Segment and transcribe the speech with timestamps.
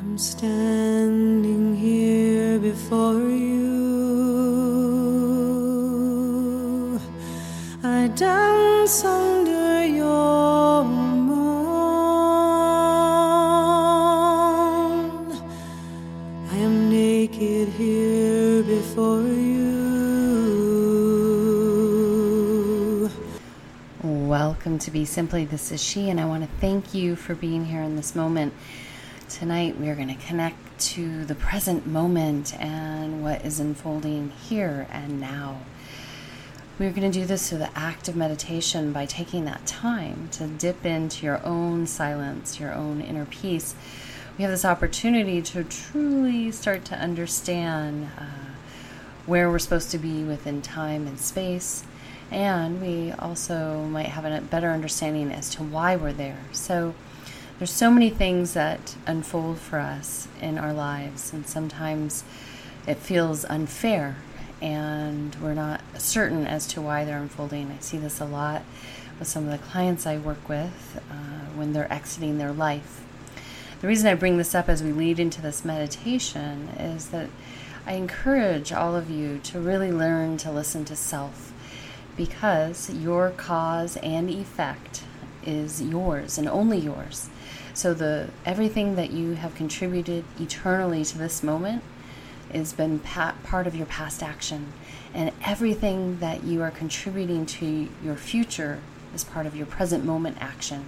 [0.00, 3.58] I'm standing here before you.
[7.82, 11.38] I dance under your moon.
[16.52, 19.58] I am naked here before you.
[24.04, 25.44] Welcome to Be Simply.
[25.44, 28.54] This is she, and I want to thank you for being here in this moment.
[29.28, 34.86] Tonight, we are going to connect to the present moment and what is unfolding here
[34.90, 35.60] and now.
[36.78, 40.46] We're going to do this through the act of meditation by taking that time to
[40.46, 43.74] dip into your own silence, your own inner peace.
[44.38, 48.24] We have this opportunity to truly start to understand uh,
[49.26, 51.84] where we're supposed to be within time and space.
[52.30, 56.38] And we also might have a better understanding as to why we're there.
[56.52, 56.94] So,
[57.58, 62.24] there's so many things that unfold for us in our lives, and sometimes
[62.86, 64.16] it feels unfair
[64.60, 67.70] and we're not certain as to why they're unfolding.
[67.70, 68.62] I see this a lot
[69.18, 73.04] with some of the clients I work with uh, when they're exiting their life.
[73.80, 77.28] The reason I bring this up as we lead into this meditation is that
[77.86, 81.52] I encourage all of you to really learn to listen to self
[82.16, 85.04] because your cause and effect
[85.46, 87.30] is yours and only yours.
[87.78, 91.84] So the everything that you have contributed eternally to this moment
[92.52, 94.72] has been pa- part of your past action,
[95.14, 98.80] and everything that you are contributing to your future
[99.14, 100.86] is part of your present moment action.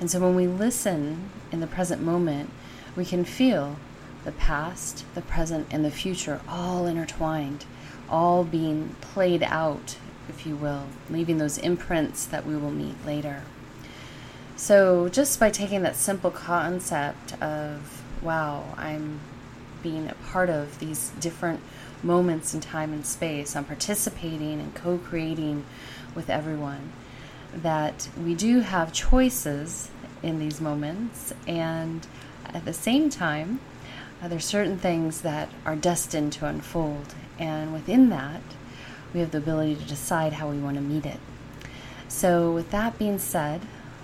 [0.00, 2.48] And so when we listen in the present moment,
[2.96, 3.76] we can feel
[4.24, 7.66] the past, the present, and the future all intertwined,
[8.08, 9.98] all being played out,
[10.30, 13.42] if you will, leaving those imprints that we will meet later.
[14.58, 19.20] So, just by taking that simple concept of, wow, I'm
[19.82, 21.60] being a part of these different
[22.02, 25.66] moments in time and space, I'm participating and co creating
[26.14, 26.92] with everyone,
[27.54, 29.90] that we do have choices
[30.22, 32.06] in these moments, and
[32.46, 33.60] at the same time,
[34.22, 38.40] uh, there's certain things that are destined to unfold, and within that,
[39.12, 41.20] we have the ability to decide how we want to meet it.
[42.08, 43.60] So, with that being said,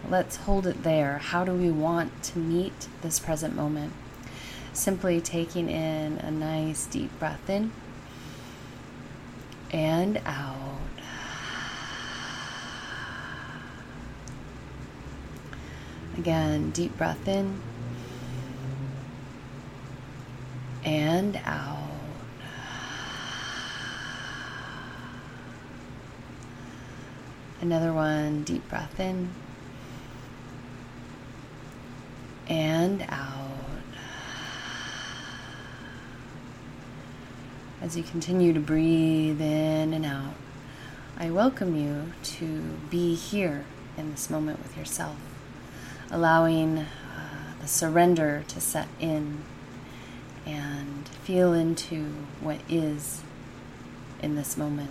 [0.09, 1.19] let's hold it there.
[1.19, 3.93] How do we want to meet this present moment?
[4.73, 7.73] Simply taking in a nice deep breath in
[9.71, 10.79] and out.
[16.19, 17.61] Again, deep breath in
[20.85, 21.79] and out.
[27.61, 29.31] Another one, deep breath in
[32.49, 33.39] and out.
[37.81, 40.35] As you continue to breathe in and out,
[41.19, 43.65] I welcome you to be here
[43.97, 45.17] in this moment with yourself,
[46.11, 46.87] allowing uh,
[47.61, 49.43] the surrender to set in
[50.47, 52.07] and feel into
[52.41, 53.23] what is
[54.21, 54.91] in this moment.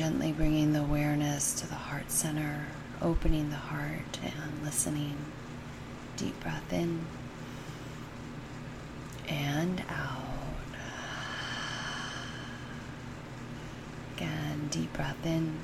[0.00, 2.64] Gently bringing the awareness to the heart center,
[3.02, 5.14] opening the heart and listening.
[6.16, 7.04] Deep breath in
[9.28, 10.22] and out.
[14.16, 15.58] Again, deep breath in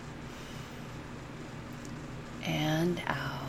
[2.44, 3.40] and out.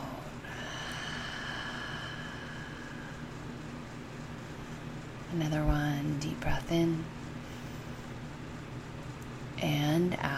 [5.34, 7.04] Another one, deep breath in
[9.60, 10.37] and out.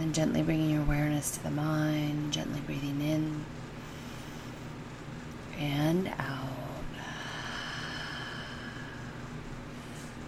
[0.00, 3.44] Then gently bringing your awareness to the mind, gently breathing in
[5.58, 6.48] and out.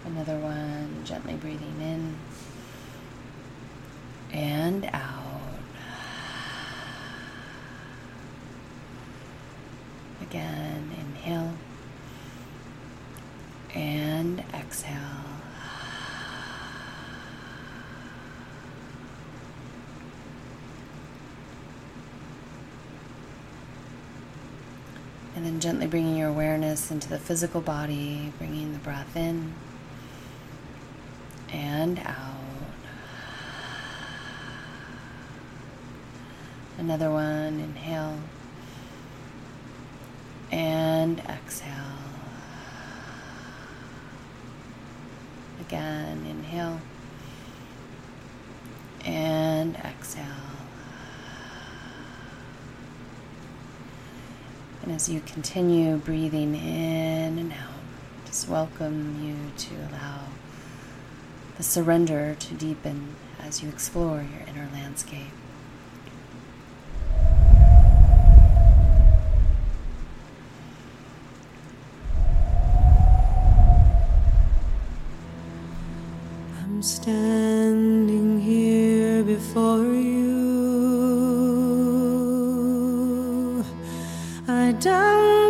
[0.05, 2.15] Another one, gently breathing in
[4.31, 5.41] and out.
[10.21, 11.53] Again, inhale
[13.73, 15.32] and exhale.
[25.43, 29.53] And then gently bringing your awareness into the physical body, bringing the breath in
[31.51, 32.37] and out.
[36.77, 38.19] Another one, inhale
[40.49, 41.97] and exhale.
[45.59, 46.79] Again, inhale
[49.03, 50.52] and exhale.
[54.83, 57.79] And as you continue breathing in and out,
[58.25, 60.25] just welcome you to allow
[61.55, 65.31] the surrender to deepen as you explore your inner landscape.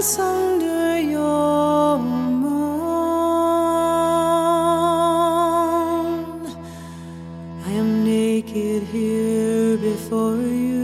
[0.03, 2.53] under your moon.
[7.65, 10.75] I am naked here before you,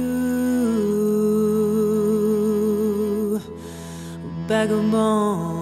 [4.48, 5.59] vagabond.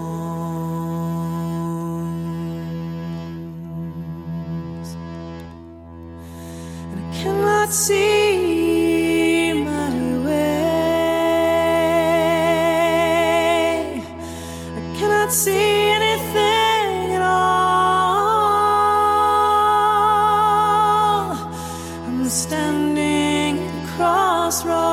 [22.29, 24.86] standing at crossroads.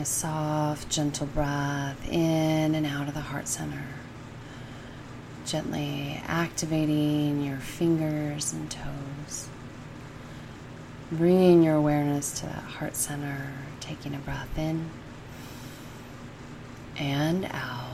[0.00, 3.84] A soft, gentle breath in and out of the heart center.
[5.44, 9.48] Gently activating your fingers and toes.
[11.12, 13.52] Bringing your awareness to that heart center.
[13.80, 14.88] Taking a breath in
[16.96, 17.86] and out.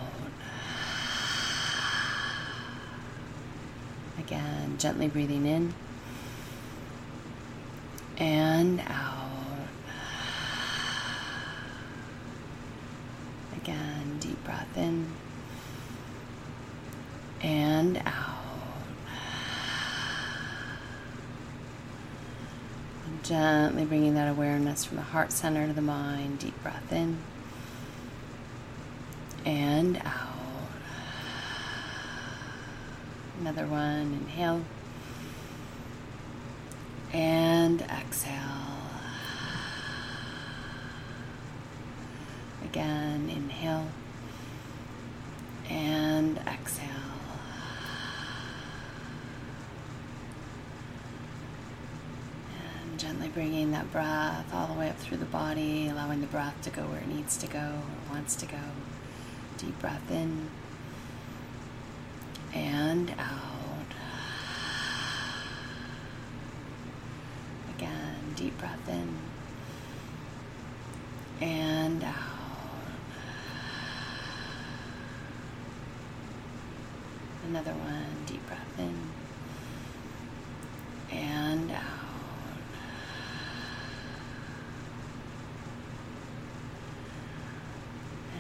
[4.18, 5.75] Again, gently breathing in
[8.18, 9.06] and out.
[13.56, 15.12] Again, deep breath in
[17.42, 18.22] and out.
[23.04, 26.38] And gently bringing that awareness from the heart center to the mind.
[26.38, 27.18] Deep breath in
[29.44, 30.12] and out.
[33.40, 34.64] Another one, inhale
[37.12, 38.32] and exhale.
[42.64, 43.88] Again, inhale
[45.68, 46.87] and exhale.
[52.82, 56.61] And gently bringing that breath all the way up through the body, allowing the breath
[56.62, 58.58] to go where it needs to go or wants to go.
[59.58, 60.50] Deep breath in
[62.54, 63.94] and out.
[67.76, 69.16] Again, deep breath in
[71.40, 72.25] and out.
[77.56, 78.94] Another one, deep breath in
[81.10, 81.80] and out.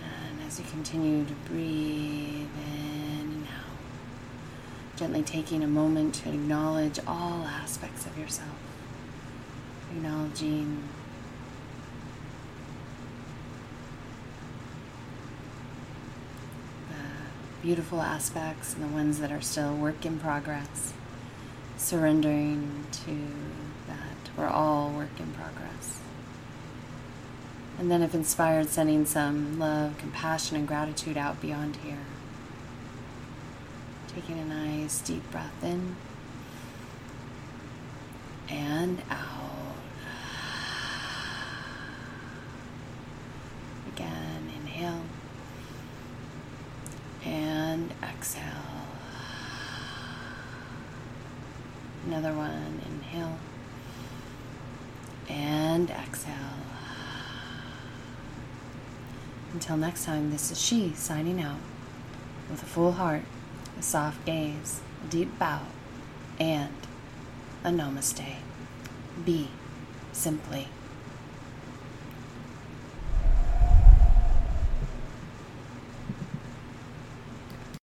[0.04, 7.00] And as you continue to breathe in and out, gently taking a moment to acknowledge
[7.06, 8.58] all aspects of yourself,
[9.92, 10.82] acknowledging
[16.90, 16.96] the
[17.66, 20.92] beautiful aspects and the ones that are still work in progress,
[21.76, 23.10] surrendering to
[23.88, 25.98] that we're all work in progress.
[27.76, 32.06] And then, if inspired, sending some love, compassion, and gratitude out beyond here.
[34.06, 35.96] Taking a nice deep breath in
[38.48, 39.74] and out.
[43.92, 45.02] Again, inhale
[47.26, 48.42] and exhale.
[52.06, 53.36] Another one, inhale
[55.28, 56.34] and exhale.
[59.52, 61.58] Until next time, this is she signing out
[62.48, 63.22] with a full heart,
[63.78, 65.62] a soft gaze, a deep bow,
[66.38, 66.72] and
[67.64, 68.36] a namaste.
[69.24, 69.48] Be
[70.12, 70.68] simply.